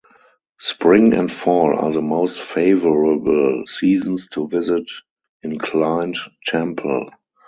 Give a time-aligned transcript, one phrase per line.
[0.59, 4.89] Spring and fall are the most favorable seasons to visit
[5.43, 7.07] Inclined Temple.